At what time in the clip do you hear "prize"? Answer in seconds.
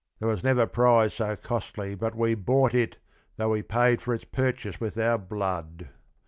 0.65-1.13